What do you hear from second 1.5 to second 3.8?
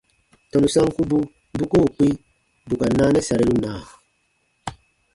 bu koo kpĩ bù ka naanɛ sariru na?